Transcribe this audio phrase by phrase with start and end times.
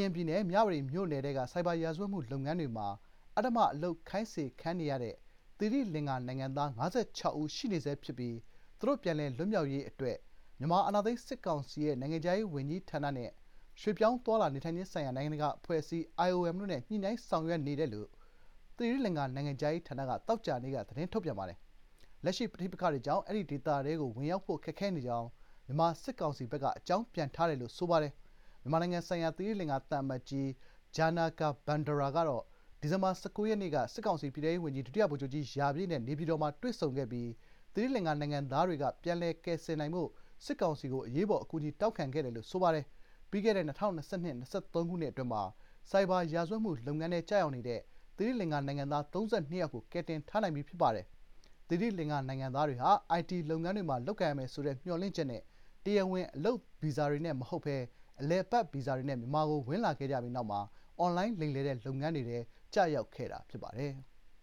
[0.00, 2.88] ရင်ပြည်နယ်မြဝတီမြို့နယ်ထဲကဆိုက်ဘာရာဇဝတ်မှုလုပ်ငန်းတွေမှာ
[3.36, 5.14] အဓမ္မအလုပ်ခိုင်းစေခံနေရတဲ့
[5.58, 6.80] သီရိလင်္ကာနိုင်ငံသား၅
[7.18, 8.36] ၆ဦးရှိနေဆဲဖြစ်ပြီး
[8.78, 10.16] သူတို့ပြန်လည်လွတ်မြောက်ရေးအတွက်
[10.58, 13.30] မြန်မာအာဏာသိမ်းစစ်ကောင်စီရဲ့နိုင်ငံခြားရေးဝန်ကြီးဌာနနဲ့
[13.80, 18.08] ရွှေ့ပြောင်းသွားလာနေထိုင်ခြင်းဆိုင်ရာနိုင်ငံတကာအဖွဲ့အစည်း IOM တို့နဲ့ညှိနှိုင်းဆောင်ရွက်နေတယ်လို့
[18.76, 21.58] သီရိလင်္ကာနိုင်ငံခြားရေးဌာနကသောကြာနေ့ကသတင်းထုတ်ပြန်ပါတယ်။
[22.24, 25.28] လက်ရှိပဋိပက္ခတွေကြောင့်အဲဒီဒေသထဲကိုဝင်ရောက်ဖို့ခက်ခဲနေကြောင်း
[25.66, 28.12] မြန်မာစစ်ကောင်စီဘက်ကအကြောင်းပြန်ထားတယ်လို့ဆိုပါတယ်။
[28.62, 30.46] မြန်မာနိုင်ငံဆိုင်ရာသီရိလင်္ကာသံအမတ်ကြီး
[30.96, 32.42] Janaka Bandara ကတော့
[32.80, 37.28] ဒီဇင်ဘာ၁၉ရက်နေ့ကစစ်ကောင်စီပြည်ထဲရေးဝန်ကြီးဒုတိယဗိုလ်ချုပ်ကြီးရာပြည့်နဲ့နေပြည်တော်မှာတွေ့ဆုံခဲ့ပြီး
[37.74, 40.08] သီရိလင်္ကာနိုင်ငံသားတွေကပြန်လည်ကယ်ဆယ်နိုင်ဖို့
[40.44, 42.84] စစ်ကောင်စီကိုအရေးပေါ်အကူအညီတောင်းခံခဲ့တယ်လို့ဆိုပါတယ်။
[43.30, 45.42] ပြီးခဲ့တဲ့၂၀၂၂-၂၃ခုနှစ်အတွင်းမှာ
[45.90, 47.80] ဆိုက်ဘာရာဇဝတ်မှုလုပ်ငန်းထဲကျရောက်နေတဲ့
[48.16, 51.06] သီရိလင်္ကာနိုင်ငံသား၃၂ယောက်ကိုကယ်တင်ထားနိုင်ပြီးဖြစ်ပါတယ်။
[51.68, 55.42] သီရိလင်္ကာနိုင်ငံသားတွေဟာအိုင်တီလုပ်ငန်းတွေမှာလုပ်ကိုင်ရမယ်ဆိုတဲ့မျှော်လင့်ချက်နဲ့
[55.84, 57.76] တရားဝင်အလုပ်ဗီဇာတွေနဲ့မဟုတ်ဘဲ
[58.20, 60.60] အလည်အပတ်ဗီဇာတွေနဲ့မြန်မာကိုဝင်လာခဲ့ကြပြီးနောက်မှာ
[60.98, 62.38] အွန်လိုင်းလိမ်လည်တဲ့လုပ်ငန်းတွေထဲ
[62.74, 63.92] ကျရောက်ခဲ့တာဖြစ်ပါတယ်။